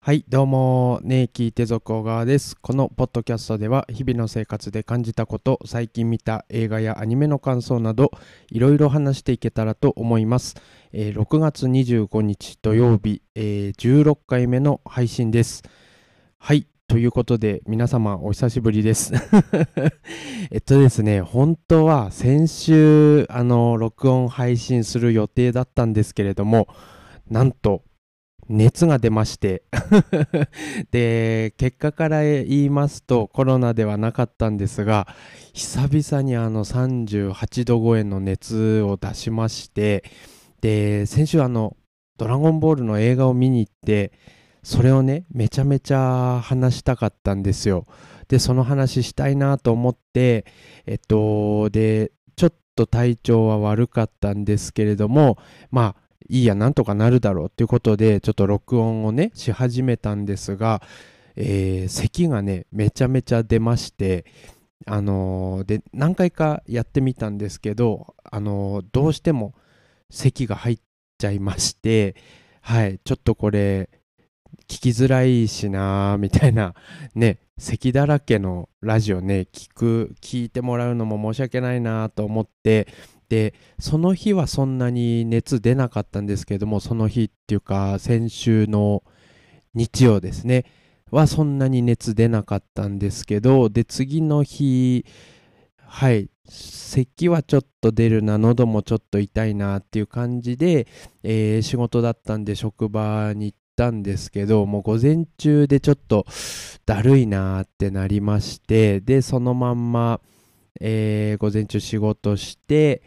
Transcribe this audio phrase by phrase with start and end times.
[0.00, 2.56] はい、どうも、ねえ聞いて続小川です。
[2.56, 8.12] このポッドキャストでは、日々の生活で感じたこと、最近見た映画やアニメの感想など、
[8.48, 10.54] いろいろ話していけたらと思います。
[10.92, 15.64] えー6月25日土曜日、えー16回目の配信です。
[16.38, 19.12] はい、ということで、皆様お久しぶりです。
[20.52, 26.68] えっとですね、本当は先週、あの、録音配信する予定だったんですけれども、
[27.28, 27.82] なんと、
[28.48, 29.62] 熱が出まして。
[30.90, 35.06] で結果から言いますとコロナではなかったんですが
[35.52, 40.04] 久々にあの38度超えの熱を出しまして
[40.60, 41.76] で先週あの
[42.18, 44.12] 「ドラゴンボール」の映画を見に行って
[44.62, 47.86] それをねめちゃめちゃ話したかったんですよ。
[48.28, 50.44] でその話したいなと思って
[50.86, 55.38] えっとでちょっと体調は悪かったんですけれども
[55.70, 60.82] まあいいや、なんとかなるだろうっていうことで、ちょっと録音をね、し始めたんですが、
[61.36, 64.26] えー咳がね、めちゃめちゃ出まして、
[64.86, 69.54] あのーで、何回かやってみたんですけど、あのーどうしても
[70.10, 70.78] 咳が入っ
[71.18, 72.16] ちゃいまして、
[72.60, 73.88] はい、ちょっとこれ、
[74.68, 76.74] 聞きづらいしなーみたいな、
[77.14, 82.86] ね、咳だらけのラジオね、聞く、聞いてもらうのも申し訳ないなと思って、
[83.28, 89.02] で、その日はそんなに熱出なかったんですけども、その日っていうか、先週の
[89.74, 90.64] 日曜ですね、
[91.10, 95.04] はそんなに熱出なかったんですけど、で、次の日、
[95.78, 100.86] はい、咳はちょっと出るな、喉もちょっと痛いなっていう感じで、
[101.22, 106.26] えー仕事だったんで職場に行ったんですけど、もう午前中でちょっと
[106.86, 110.20] だるいなってなりまして、で、そのまんま、
[110.80, 113.02] えー午前中仕事して、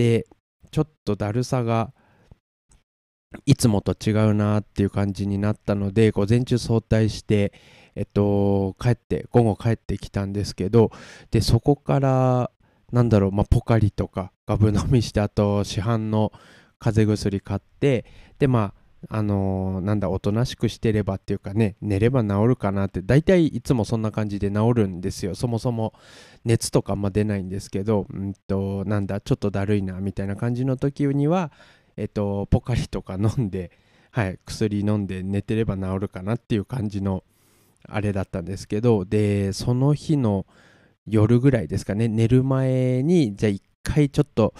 [0.00, 0.26] で、
[0.70, 1.92] ちょっとだるさが
[3.44, 7.52] いつもと違うなっていう感じになったので、午前中早退して、
[7.94, 10.90] えっと、帰って、午後帰ってきたんですけど、
[11.30, 12.50] で、そこから、
[12.92, 16.32] なんだろう、まあ、ポカリとか、ガブ飲みして、あと、市販の
[16.78, 18.06] 風邪薬買って、
[18.38, 25.34] で、まあ、あのーなんだ、おとなしくしてればっていうかね、寝れば治るかなって、大体いつもそんな感じで治るんですよ。
[25.34, 25.94] そもそも
[26.44, 31.50] 熱とかあんま出ないんですけど、うんと、なんだ、ちょっとだるいな、みたいな感じの時には、
[31.96, 33.70] えっと、ポカリとか飲んで、
[34.10, 37.24] はい、薬飲んで寝てれば治るかなっていう感じの、
[37.88, 40.44] あれだったんですけど、で、その日の
[41.06, 44.54] 夜ぐらいですかね、寝る前に、じゃあ一回ちょっと、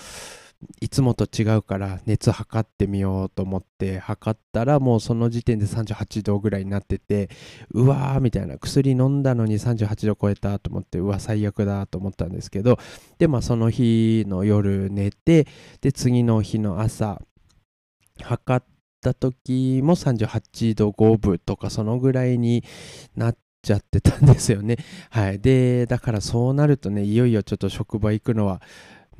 [0.81, 7.31] いつもと違うから熱測ってみようと思って測ったらもうその時点で38度ぐらいになってて
[7.73, 12.79] うわーみたいな薬飲んだのに38度超えたと思ってうわ最悪だと思ったんですけど
[13.19, 15.47] でまあその日の夜寝て
[15.81, 17.23] で次の日の朝
[18.23, 18.67] 測っ
[19.01, 22.65] た時も38度5分とかそのぐらいに
[23.17, 24.77] なっちゃってたんですよね。
[25.11, 25.41] はい。
[25.41, 28.61] でだからそうなるとねいよいよちょっと職場行くのは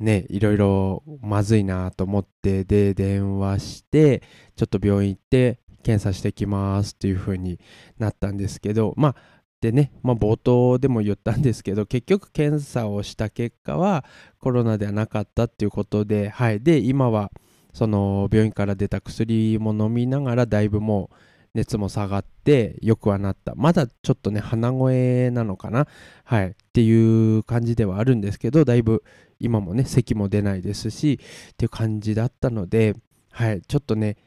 [0.01, 4.23] ね、いろいろまずいなと思って、で、電話して、
[4.55, 7.59] ちょっと病院行って、検査してきますっていう風に
[7.97, 9.15] なったんですけど、まあ、
[9.61, 14.05] でね、まあ、冒頭でも言ったんですけど、結局検査をした結果は
[14.39, 16.61] コロナではなかったっていうことで、はい。
[16.61, 17.31] で、今は、
[17.73, 21.15] その病院から出た薬も飲みながら、だいぶもう
[21.53, 23.53] 熱も下がって、よくはなった。
[23.55, 25.87] まだちょっとね、鼻声なのかな？
[26.23, 26.47] はい。
[26.47, 29.03] っていう感じではあるんですけど、だいぶ
[29.39, 31.19] 今もね、咳も出ないですし、
[31.53, 32.95] っていう感じだったので、
[33.31, 34.17] はい、ちょっとね、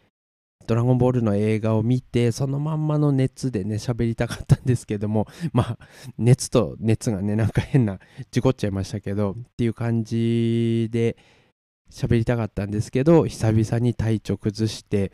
[0.66, 5.78] ドラゴンボールの映画を見て、そのまんまの熱でね、喋りたかったんですけども、 まあ、
[6.18, 7.98] 熱と熱がね、なんか変な、
[8.30, 11.16] 事故っちゃいましたけど、っていう感じで
[11.90, 15.12] 喋りたかったんですけど、久々に体調崩して、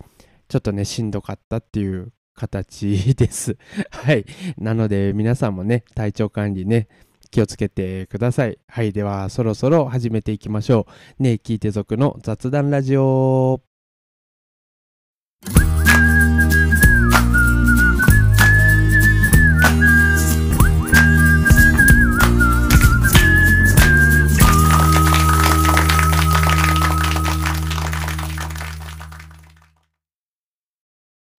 [0.51, 3.57] ちょっとね、しんどかったっていう形です。
[3.91, 4.27] はい。
[4.59, 6.89] なので、皆さんもね、体調管理ね、
[7.31, 8.59] 気をつけてください。
[8.67, 8.93] はい。
[8.93, 11.23] では、そろそろ始めていきましょう。
[11.23, 13.63] ねえ、聞いて族の雑談ラジオ。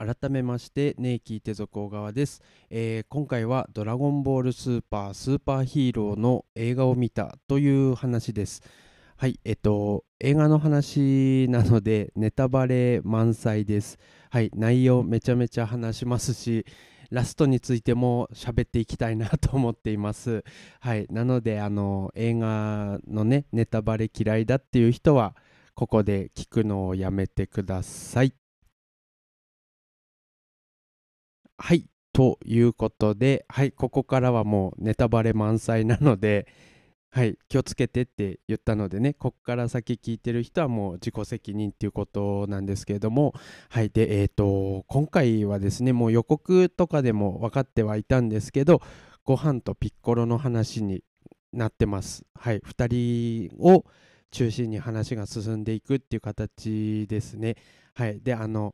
[0.04, 8.64] 改めまして、ねえ聞いて続小川です、えー今回はドラゴンボールスーパースーパーヒーローの映画を見たという話です。
[9.16, 14.00] はい、えっと、映画の話なのでネタバレ満載です。
[14.32, 16.66] はい、内容めちゃめちゃ話しますし、
[17.12, 20.44] ラストについても喋っていきたいなと思っています。
[20.80, 25.36] はい、なので、あの、映画のね、ネタバレ嫌いだっていう人は、
[25.76, 28.41] ここで聞くのをやめてください。
[31.64, 31.86] はい。
[32.12, 36.48] ということで、はい、ここからはもうネタバレ満載なので、
[37.12, 43.36] はい、気をつけてって言ったのでね、ここから先聞いてる人はもう自己責任っていうことなんですけれども、
[43.70, 48.82] はい、で、えっ、ー、と、今回はですね、もう予告とかでも分かってはいたんですけど、
[49.24, 51.04] ご飯とピッコロの話に
[51.54, 52.26] なってます。
[52.34, 53.86] はい、2人を
[54.32, 57.56] 中心に話が進んでいくっていう形ですね。
[57.94, 58.74] はい、で、あの、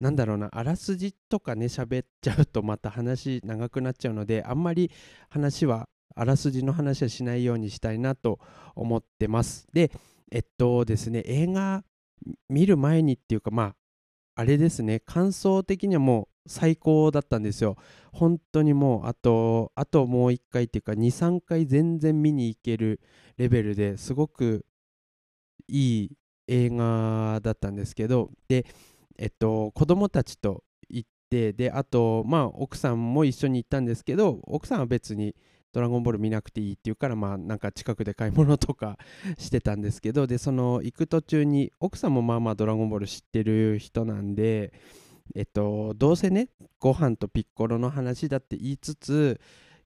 [0.00, 4.90] なんだろうな、あらすじとかね、喋っちゃうとまた話長くなっちゃうので、あんまり
[5.30, 8.38] 話は、あらすじの話はしないようにしたいなと
[8.74, 9.66] 思ってます。
[9.72, 9.90] で、
[10.30, 11.84] えっとですね、映画
[12.48, 13.76] 見る前にっていうか、まあ、
[14.36, 17.76] あれですね、感想的にはもう最高だったんですよ。
[18.12, 23.00] 本当にもう、あと、あともう1回っていうか、2、3回全然見に行ける
[23.36, 24.66] レベルですごく
[25.68, 26.16] いい
[26.48, 28.66] 映画だったんですけど、で、
[29.18, 35.34] えっと、子供たちと行ってであと、まあ、奥さんも一緒に行ったんですけど奥さんは別に
[35.72, 38.98] 「ドラゴンボール」見なくていいって言うからまあなんか近くで買い物とか
[39.38, 44.72] してたんですけどでその行く途中に奥さんもまあまあ「ドラゴンボール」知ってる人なんで
[45.34, 49.40] えっとどうせねご飯とピッコロの話だって言いつつ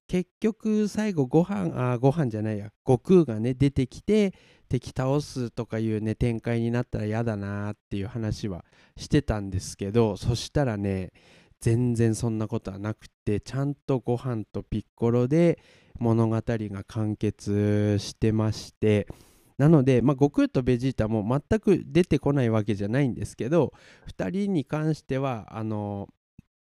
[0.08, 4.34] 結局最後ご飯あご飯じゃないや悟空がね出てきて
[4.68, 8.64] 敵倒すとかいうね展開になったら嫌だなっていう話は
[8.96, 11.12] してたんですけどそしたらね
[11.60, 15.58] 全然そんなことはなくてちゃんとご飯とピッコロで
[15.98, 19.08] 物語が完結してまして
[19.56, 23.72] なので、まあ、悟空とベジータも全く出てこないわけじゃないんですけど
[24.16, 26.08] 2人に関してはあの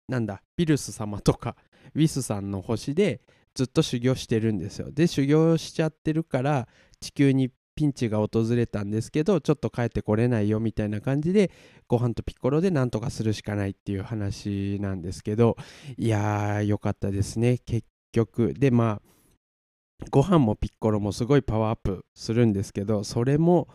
[0.08, 1.56] なんだビルス様とか
[1.94, 3.22] ウィスさんの星で
[3.54, 4.92] ずっと修行してるんですよ。
[4.92, 6.68] で修行しちゃってるから
[7.02, 11.50] 地球にピンチが訪れたんですけどちょっと帰ってこれないよみたいな感じで
[11.88, 15.56] ご飯とピッコロでなんとかするしかないっていう話なんですけど
[15.98, 17.58] いやーよかったですね。
[17.60, 18.54] 結局。
[18.54, 23.70] でまあご飯もピッコロもすごいパワーアップするんですけどそれも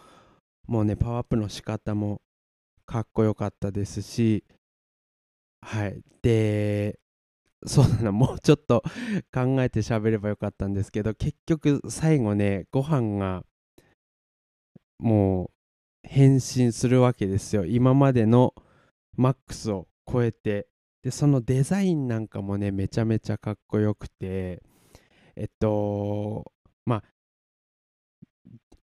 [0.67, 2.21] もうねパワーアップの仕方も
[2.85, 4.45] かっこよかったですし
[5.63, 6.03] はい。
[6.21, 6.99] で
[7.65, 8.13] そうだな。
[8.13, 8.83] もうちょっと
[9.33, 13.45] 考えて喋ればよかったんですけど結局最後ねご飯が
[14.99, 15.51] もう
[16.03, 17.65] 変身するわけですよ。
[17.65, 18.55] 今までの
[19.17, 20.69] マックスを超えて。
[21.03, 24.63] でそのデザインなんかもねめちゃめちゃかっこよくて。
[25.37, 26.53] えっと
[26.87, 27.05] まあ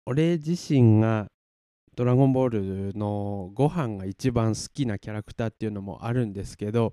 [0.07, 1.31] 俺自身が
[1.97, 2.49] 「ドラゴンボー
[2.91, 6.93] ル」のご飯が一番好きなキャラクターっていうのもあるんですけど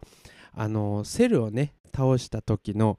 [0.53, 2.97] あのセルをね倒した時の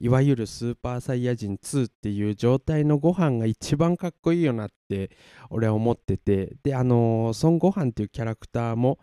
[0.00, 5.10] いわゆるスーパーサイヤ人2っていう状態のご飯が一番かっこいいよなって
[5.50, 6.56] 俺は思ってて。
[6.62, 8.98] であの孫悟飯っていうキャラクターも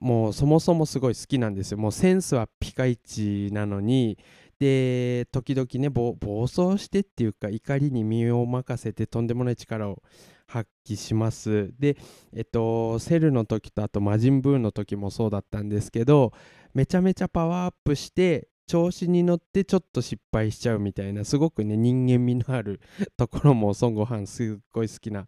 [0.00, 1.78] もうそもそもすごい好きなんですよ。
[1.78, 4.18] もうセンスはピカイチなのに。
[4.58, 6.16] で時々ね暴
[6.48, 10.02] 走してっていうか怒りに身を任せてとんでもない力を
[10.48, 11.72] 発揮します。
[11.78, 11.96] で
[12.34, 16.32] えっとセルの時とあと魔人ブーの時もそうだったんですけど
[16.74, 22.80] めちゃめちゃパワーアップして調子に乗ってちょっと失敗しちゃうみたいなすごくね人間味のある
[23.16, 25.26] ところも孫悟飯すっごい好きな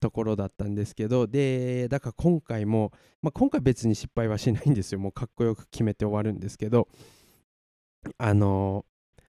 [0.00, 5.00] ところだったんですけどでだから今回も、まあ、今回別に失敗はしないんですよ。
[5.00, 6.88] もうかっこよく決めて終わるんですけど
[8.16, 9.22] あのー、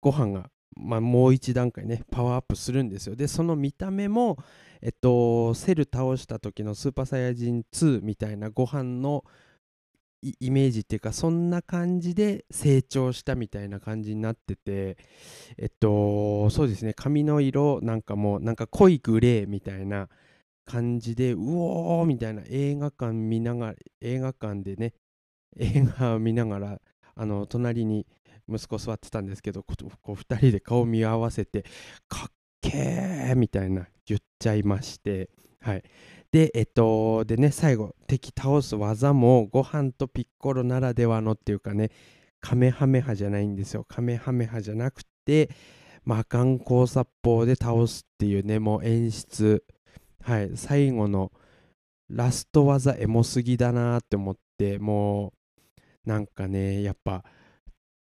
[0.00, 3.14] ご飯が、まあ、もう一段階ねパワーアップするんですよ。
[3.14, 4.36] でその見た目も
[4.82, 9.24] えっとセル倒した時のスーパーサイヤ人2みたいなご飯の
[10.22, 14.98] イメージっていうかそんな感じで成長したみたいな感じになってて
[15.56, 16.94] えっとそうですね。
[16.94, 20.08] 髪の色なんかもなんか濃いグレーみたいな
[20.66, 24.94] 感じでうおーみたいな映画館見ながら映画館でね
[25.58, 26.80] 映画を見ながら
[27.14, 28.06] あの隣に
[28.48, 29.74] 息子座ってたんですけどこ
[30.08, 31.64] う2人で顔見合わせて
[32.08, 35.82] かっけーみたいな言っちゃいましてはい。
[36.32, 41.90] で、えっと、でね、最後、敵倒す技も、ご飯とピッコロならではのっていうかね、
[42.40, 43.84] カメハメハじゃないんですよ。
[43.84, 45.50] カメハメハじゃなくて、
[46.04, 49.64] 魔漢交殺法で倒すっていうね、もう演出。
[50.22, 51.32] はい、最後の
[52.08, 55.32] ラスト技エモすぎだなって思って、も
[56.06, 57.24] う、なんかね、やっぱ、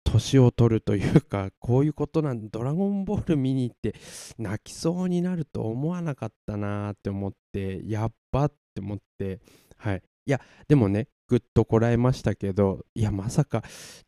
[0.04, 3.94] 年を取るというか、こういうことなんドラゴンボール見に行って
[4.38, 9.40] 泣きそうになると思わなかったなって思って、やっばって思って、
[9.76, 10.02] はい。
[10.26, 13.62] いや、でもね、ぐっとこらえましたけどいやまさか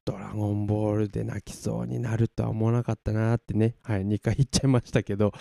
[0.04, 3.76] ドラゴンボールで泣きそうになるとは思わなかったなってね。
[3.82, 5.32] はい2回言っちゃいましたけど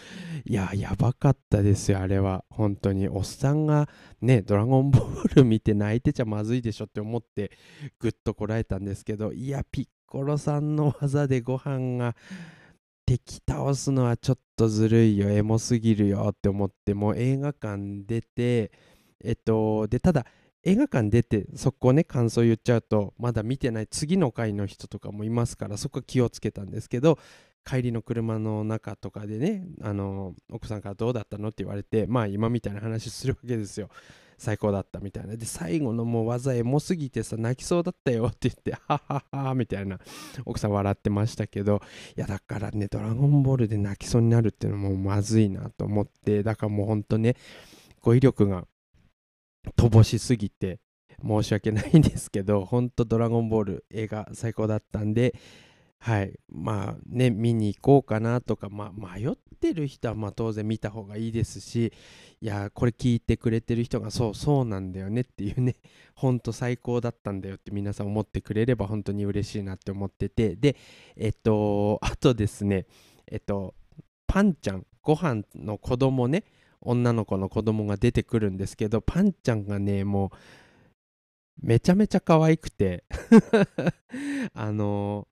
[0.46, 2.46] いややばかったですよあれは。
[2.50, 3.10] 本当に。
[3.10, 3.90] おっさんが
[4.22, 7.52] ねドラゴンボール見て泣いてちゃまずいでしょって思って
[8.00, 12.16] ぐっとこらえたんですけどいやピッコロさんの技でご飯が
[13.04, 18.72] 敵倒すのはちょっとずるいよエモすぎるよって思ってもう映画館出て
[19.24, 20.28] えっとでただ
[20.62, 27.18] 映画館出てそこね感想言っちゃうとまだ見てない次の回の人とかもいますからそこ気をつけたんですけど
[27.66, 33.90] 帰りの車の中とかでねあの奥さんからどうだったのって言われてまあ今みたいな話するわけですよ。
[34.38, 35.36] 最高だったみたいな。
[35.36, 40.00] で最後のもう技エモすぎてさ泣きそうだったよって言ってはははみたいな
[40.46, 41.82] 奥さん笑ってましたけど
[42.18, 47.36] いやだからねドラゴンボールで泣きそうになるっていうのもまずいなと思ってだからもうほんとね
[48.02, 48.66] 語彙力が
[49.78, 50.80] 乏しすぎて
[51.26, 55.36] 申し訳ないんですけど、ほんとドラゴンボール映画最高だったんで、
[56.04, 61.94] はい、まあね、見に行こうかなとか、まあ、迷ってる人はま当然見た方がいいですし、
[62.42, 65.78] いや、これ聞いてくれてる人がそうそうなんだよねっていうね、
[66.14, 70.76] ほんと最高だったんだよって皆さん思ってくれれば本当に嬉しいなって思ってて、で、
[71.16, 72.86] えっと、あとですね、
[73.26, 73.74] えっと、
[74.28, 76.44] パンちゃん、ご飯の子供ね、
[76.82, 80.38] 女の子の子供が出てくるんですけどパンちゃんがねもう
[81.62, 83.06] めちゃめちゃ可愛くて
[84.54, 85.30] あの、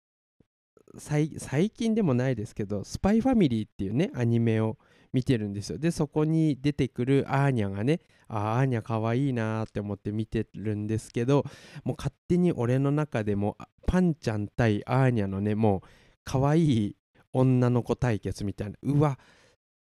[0.98, 4.77] 最近でもないですけど「スパイファミリー」っていうねアニメを
[5.13, 5.77] 見てるんですよ。
[5.77, 11.43] でそこに出てくるアーニャがねあアーニャ可愛いなって思って見てるんですけど
[11.83, 13.57] もう勝手に俺の中でも
[13.88, 15.88] パンちゃん対アーニャのねもう
[16.24, 16.95] 可愛い
[17.33, 19.19] 女の子対決みたいなうわ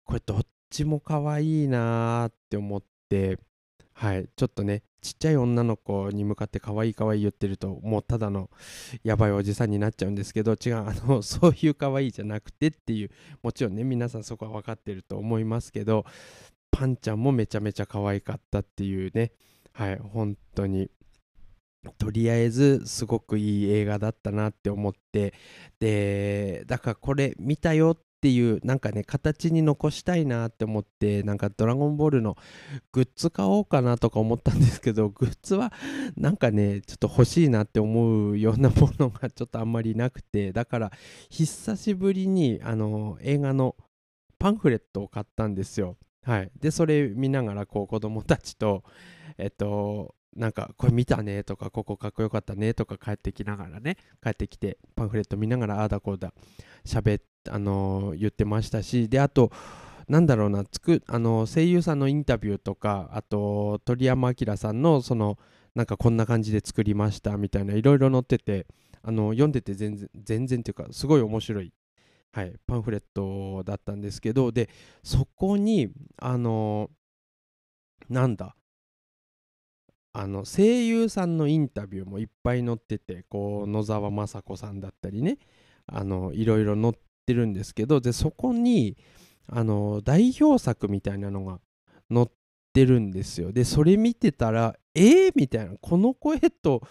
[0.05, 3.39] これどっちも可愛いなって思って
[3.93, 8.49] はいちょっとねちっちゃい女の子に向かって可愛い可愛い言ってるともうただの
[9.03, 13.11] やばいおじさんになっちゃうんですけど違うあの そういう可愛いじゃなくてっていう
[13.43, 16.07] もちろんね皆さんそこは分かってると思いますけど
[16.71, 19.33] パンちゃんもめちゃめちゃ可愛かったっていうね。
[19.73, 20.91] はい本当に。
[21.99, 25.35] とりあえずすごくいい映画だったなって思って。
[25.79, 32.39] でだからこれ見たよっっていうなんかね形に残したいなって思ってなんかドラゴンボールの
[32.91, 35.75] グッズ買おうかなとか思ったんですけど グッズは
[36.17, 40.93] なんかねちょっと欲しいなって思うようなものがちょっとあんまりなくてだから
[41.29, 43.77] 久しぶりにあの映画の
[44.39, 45.99] パンフレットを買ったんですよ。
[46.23, 46.51] はい。
[46.59, 48.85] でそれ見ながらこう子供たちと
[49.37, 56.33] えっとなんかこれ見たねとかここかっこよかったねとか帰ってきながらね帰ってきてパンフレット見ながらああだこうだ
[56.87, 59.51] 喋っあの言ってましたしであと
[60.09, 65.39] なんだろうなつくあの声優さんのインタビューとかあと鳥山明さんのその
[65.75, 68.67] なんかこんな感じで作りましたみたいないろいろ載ってて
[69.03, 71.73] あの読んでて全然全然っていうかすごい面白い、
[72.33, 74.69] はい、パンフレットだったんですけどで
[75.03, 76.91] そこにあの
[78.09, 78.57] なんだ
[80.13, 85.39] あの声優さんのインタビューもいっぱい載っててこう野沢雅子さんだったりね
[85.87, 86.95] あのいろいろ載っ
[87.25, 88.97] ってるんですけどでそこに
[89.49, 91.59] あの代表作みたいなのが
[92.13, 92.27] 載っ
[92.73, 93.53] てるんですよ。
[93.53, 95.75] でそれ見てたらえー、みたいな。
[95.81, 96.83] この声と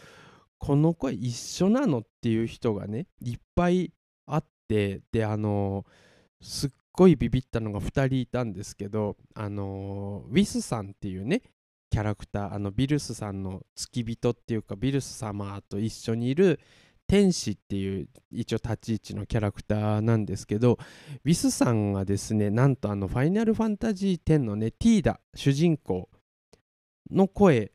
[0.57, 3.91] この声一緒なのっていう人がねいっぱい
[4.25, 5.85] あってであの
[6.41, 11.41] すっごいビビったのが2人いたんですけどあのウィスさんっていうね
[11.89, 16.59] キャラクターあのビルスさんの付き人っていうかビルス様と一緒にいる
[17.07, 20.77] 天使っていう一応立ち位置のキャラクターなんですけど
[21.23, 26.09] ウィスさんがですねなんとあの「ファイナルファンタジー10」のねティーダ主人公
[27.11, 27.71] の声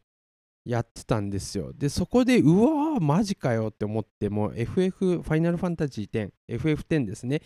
[0.69, 1.73] やってたんですよ。
[1.73, 7.41] でそこでうわーマジかよって思っても FF ファイナルファンタジー 10FF10 ですね。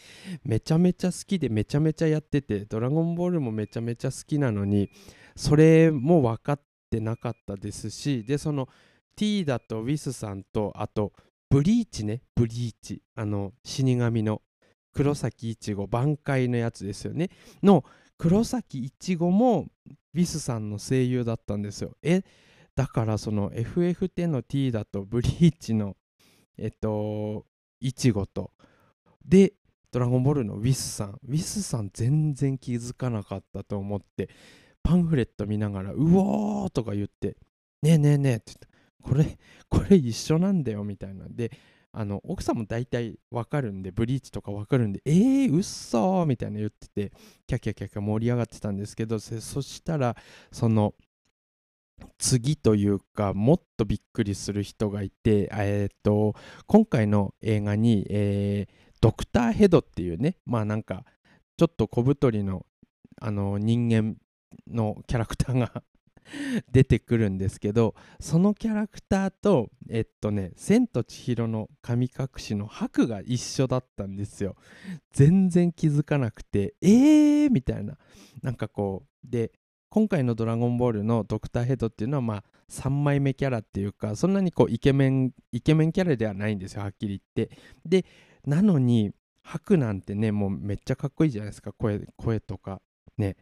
[0.45, 4.91] めちゃめちゃ好きでめちゃめちゃやっててドラゴンボールもめちゃめちゃ好きなのに
[5.37, 6.61] それも分かっ
[6.91, 8.69] てなかったですしでその
[9.15, 11.13] ティーダとウィスさんとあと
[11.53, 13.03] ブリーチね、ブリーチ。
[13.15, 14.41] あの、死神の
[14.95, 17.29] 黒崎いちご、挽回のやつですよね。
[17.63, 17.85] の
[18.17, 19.67] 黒崎いちごも
[20.15, 21.95] ウィスさんの声優だったんですよ。
[22.03, 22.23] え、
[22.75, 25.99] だからその FF10 の T だとブリーチの、
[26.57, 27.45] えっと、
[27.81, 28.53] いちごと、
[29.23, 29.53] で、
[29.91, 31.19] ドラゴンボールのウィスさん。
[31.29, 34.31] ウィスさん全然気づかなかったと思って、
[34.83, 37.37] パンフレット見ながら、うおーとか言って、
[37.83, 38.72] ねえねえねえって言って、
[39.03, 41.51] これ、 これ一緒なんだよみたいなで、
[41.95, 47.13] あの奥さんも大体わかるんで、ブリーチとかわかるんで、えー、うっそーみたいな言ってて、
[47.47, 50.17] キャキャキャキャ盛り上がってたんですけど、そしたら、
[50.51, 50.95] その、
[52.19, 56.35] 次というかもっとびっくりする人がいて、えーと、
[56.67, 61.05] 今回の映画に、えー、ドクターヘドっていうねまあなんか
[61.57, 62.67] ちょっと小太りの
[63.21, 64.17] あの人間
[64.67, 65.83] のキャラクターが
[66.71, 74.57] 出てくるんですけどそのキャラクターとえっとね「千と千尋の神隠し」の白が一緒だったんですよ。
[75.13, 77.99] 全然気づかなくてえーみたいな。
[78.43, 79.53] なんかこうで
[79.89, 87.57] 今回の「ドラゴンボール」のドクターヘッドっていうのはまあ3枚目キャラっていうかそんなにこうイケメンイケメンキャラではないんですよはっきり言って。
[87.85, 88.07] で
[88.47, 89.13] なのに
[89.43, 92.81] 白なんてねもうめっちゃかっこいいじゃないですか声声とか。
[93.19, 93.37] ね。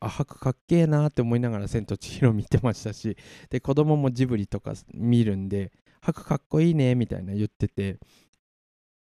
[0.00, 3.16] あ白かっけえなって思いながら「千と千尋」見てましたし
[3.50, 7.98] で子供もジブリとか見るんで白かっこいいねみたいな言ってて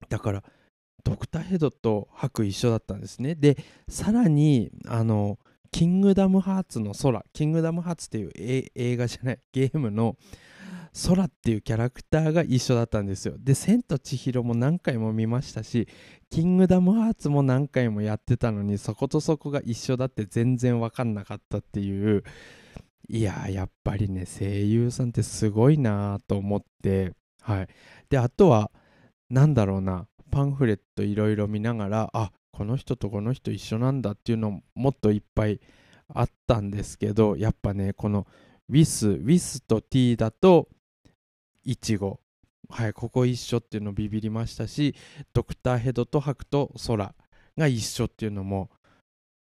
[0.08, 0.44] だから
[1.04, 3.34] ドクターヘドと白一緒だったんですね。
[3.34, 3.56] で
[3.88, 5.38] さらにあの
[5.70, 8.30] キングダムハーツの空キングダムハーツっていう
[8.74, 10.16] 映画じゃないゲームの
[10.92, 13.34] 空っていうキャラクターが一緒だったんですよ。
[13.38, 15.88] で「千と千尋」も何回も見ましたし
[16.30, 22.24] 「キングダムハーツ」も何回もやってたのにそことそこが一緒だって全然分かんなかったっていう。
[23.08, 27.12] いややっぱりね声優さんってすごいなと思って。
[27.42, 27.68] はい。
[28.08, 28.70] であとは
[29.30, 35.60] 何だろうなパンフレットいろいろ見ながらあこの人とこの人一緒なんだっていうのもっといっぱい
[36.08, 38.26] あったんですけどやっぱねこの
[38.68, 40.68] ウィスウィスと T だと
[41.64, 42.20] いちご。
[42.68, 44.94] はいここ一緒っていうのビビりましたし
[45.32, 47.14] ドクターヘドとハクと空
[47.58, 48.70] が一緒っていうのも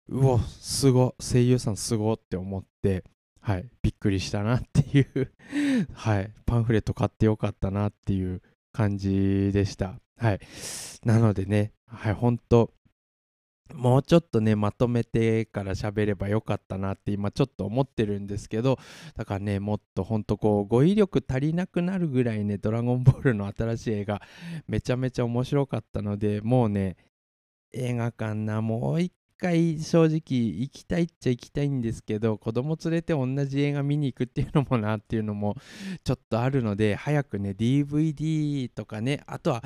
[0.08, 3.02] うおすご声優さんすごって思って
[3.40, 5.32] はいびっくりしたなっていう
[5.92, 8.42] はいパンフレット買ってよかったなっていう
[8.72, 9.94] 感じでした。
[10.18, 10.40] はい。
[11.04, 12.72] なのでねはい本当
[13.74, 18.78] もうちょっとねまとめてから喋ればよかったなって今ちょっと思ってるんですけど
[19.14, 24.22] だからねもっとほんとこう語彙力足りなくなるぐらいね「ドラゴンボール」の新しい映画
[24.68, 26.96] めちゃめちゃ面白かったのでもうね
[27.72, 35.56] 映画館なもう一回正直行きたいっちゃ行きたいんですけど子供連れて同じ映画見に行くっていうのもなっていうのも
[36.04, 39.62] ちょっとあるので早くね DVD とかねあとは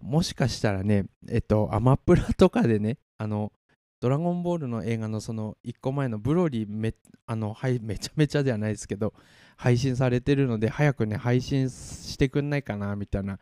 [0.00, 3.52] もしかしたらね、えっと、アマプラとかでね、あの、
[4.00, 6.94] ドラゴンボールの映画のその1個前のブロリーめ
[7.26, 9.12] あの、はい、めちゃめちゃではないですけど、
[9.56, 13.38] 配信されてるので、早くね、配信してくんないかな、みたいな、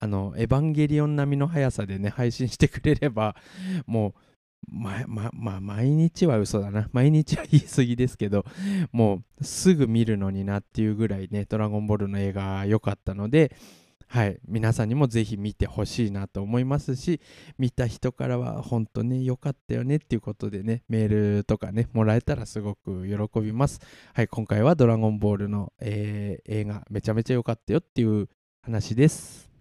[0.00, 3.36] あの、エヴァンゲリオン並みの速さでね、配信してくれれば、
[3.86, 4.14] もう、
[4.68, 6.88] ま、ま、まあ、毎日は嘘だな。
[6.92, 8.44] 毎日は言い過ぎですけど、
[8.92, 13.54] もうすぐ見るのになっていうぐらいね、ドラゴンボールの映画良かったので、
[14.12, 17.22] はい、皆さんにもぜひ見てほしいなと思いますし
[17.56, 23.80] 見た人からは本当に良かったよねっていうことでねメールとかねもらえたらすごく喜びます。
[24.12, 24.28] はい。
[24.28, 28.28] 今回は「ドラゴンボールの」えー、映画めちゃめちゃ良かったよっていう
[28.60, 29.51] 話です。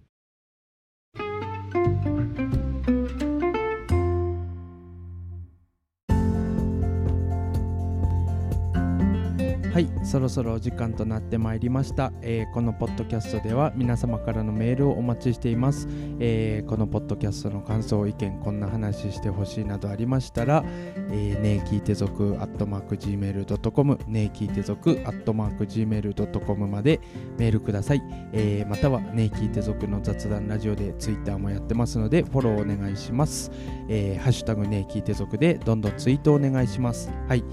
[9.71, 9.87] はい。
[10.03, 15.87] そろそろお時間となってまいりました、えー、このポッドキャストでは皆様からのメールをお待ちしています、
[16.19, 26.99] えー、このポッドキャストの感想意見こんな話してほしいなどありましたら、えー、ねえ聞いて族アットマーク Gmail.com ねえ聞いて族アットマーク Gmail.com まで
[27.37, 28.01] メールください、
[28.33, 33.49] えー、またはねえ聞いて族の雑談ラジオでツイッターもやってますのでフォローお願いします、
[33.87, 37.09] えー、ハッシュタグねえ聞いて族でどんどんツイートお願いします。
[37.29, 37.43] はい。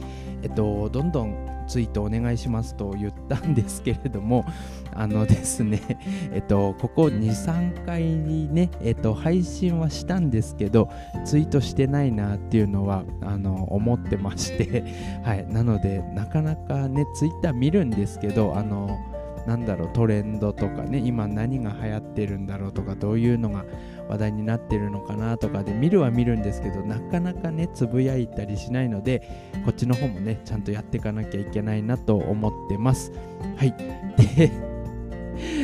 [0.42, 4.44] えっとどんどんツイートお願いしますと言ったんですけれども、
[4.94, 5.80] あのですね、
[6.32, 10.88] えっと、ここ2、3回にね、えっと、配信はしたんですけど、
[11.24, 14.82] ツイートしてないなっていうのは、あの、思ってまして、
[15.22, 18.98] はい、なので、なかなかね、ツイッター見るんですけど、あの、
[19.48, 23.64] なんだろうトレンドとかね今何が流行ってるんだろうとかどういうのが
[24.06, 29.22] 話題になってるのかなとかで見るは見るんですけどなかなかねつぶやいたりしないので
[29.64, 33.10] こっちの方もねちゃんとやっていかなきゃいけないなと思ってます。
[33.56, 33.74] はい。
[34.36, 34.50] で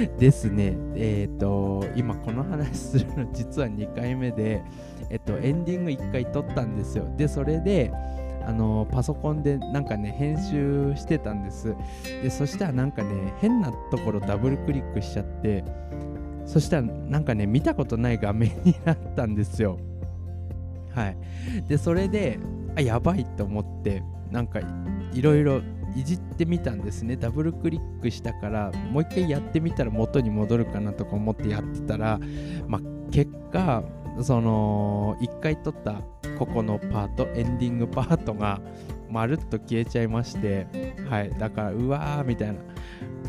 [0.19, 4.63] ですねえっ、ー、と今この話するの実は2回目で
[5.11, 7.07] えっとエンディング1回撮ったんですよ。
[7.19, 7.93] でそれで
[8.47, 11.75] あのパソコンでなんかね編集してたんです。
[12.23, 15.65] でそしたらなんかね変なところダブルクリックしちゃって
[16.47, 19.79] そしたらなんかね見たことない画面になったんですよ。
[20.95, 21.17] はい。
[21.69, 22.39] でそれで
[22.77, 24.61] あやばいと思ってなんか
[25.13, 25.61] いろいろ
[25.97, 27.17] いじってみたんですね。
[27.17, 32.19] ダブルクリックしたからもう一回やってみたら元に戻るかなとか思ってやってたら
[32.67, 32.81] まあ
[33.11, 33.83] 結果
[34.21, 36.03] その1回撮った
[36.39, 38.61] ここのパートエンディングパートが
[39.11, 40.67] まるっと消えちゃいまして
[41.09, 42.55] はいだからうわーみたいな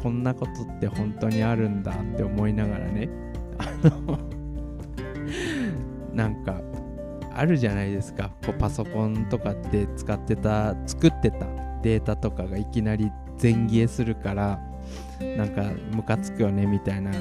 [0.01, 3.09] こんなことって本当にあるんだって思いながらね
[3.57, 4.19] あの
[6.13, 6.61] なんか
[7.35, 8.31] あるじゃないですか。
[8.45, 11.45] こうパソコンとかって使ってた作ってた
[11.83, 14.59] データとかがいきなり全消えするから
[15.37, 17.11] なんかムカつくよねみたいな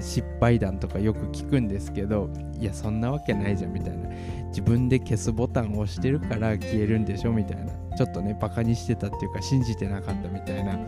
[0.00, 2.30] 失敗談とかよく聞くんですけど
[2.62, 4.08] いやそんなわけないじゃんみたいな
[4.50, 7.72] 自分で消すボタンを押してるから消えるんでしょみたいな。
[7.96, 10.78] ちょっとねバカにしてたっていうか信じてなかったみたいな。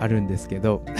[0.00, 0.84] あるんですけど。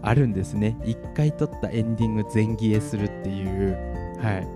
[0.00, 0.74] あるんですね。
[0.84, 3.76] 一回撮ったエンディング全消えするっていう。
[4.22, 4.46] はい。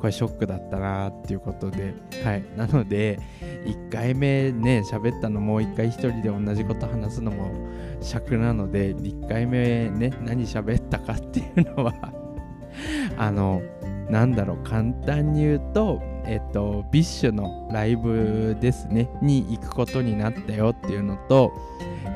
[0.00, 1.92] これショックだったなっていうことで。
[2.24, 2.44] はい。
[2.56, 3.18] なので
[3.66, 7.52] 1回目ね喋ったのもう1回1人で同じこと話すのも
[8.00, 12.23] 癪なので1回目ね何喋ったかっていうのは
[13.16, 13.62] あの
[14.10, 21.52] なんだろう簡単に言うとえっと BiSH のライブですねに行くことになったよっていうのと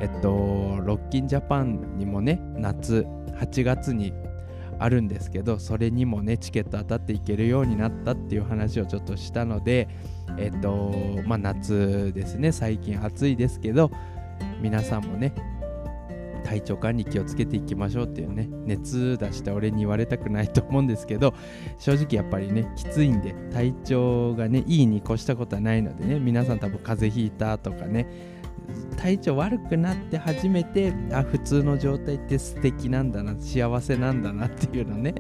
[0.01, 3.07] えっとロッキンジャパンにもね夏
[3.41, 4.13] 8月に
[4.79, 9.89] あるんですけどそれにもねチケット当たっていけるようになったっていう話をちょっとしたので
[10.37, 10.93] えっと
[11.27, 13.91] まあ夏ですね最近暑いですけど
[14.61, 15.35] 皆さんもね
[16.45, 21.35] 体調管理気をつけていきましょうっていうね熱出した俺に言われたくないと思うんですけど
[21.79, 28.07] 正直やっぱりねきついんで体調がねいいに越したことはないのでね皆さん多分風邪ひいたとかね
[28.97, 35.15] 体調悪くなって初めてあ普通の状態って素敵なんだな幸せなんだなっていうのね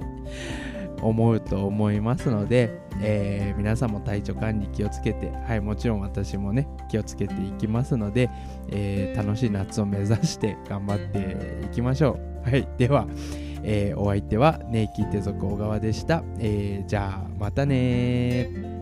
[1.02, 8.30] 思うと思いますので、えー、皆さんも体調管理気をつけてはいもちろん私もね気をつけていきますので、
[8.70, 12.50] えー、楽しい夏を目指して頑張っていきましょう。
[12.50, 13.06] はいでは、
[13.62, 18.78] えー、お相手はネイキー手族小川でした、えじゃあまたね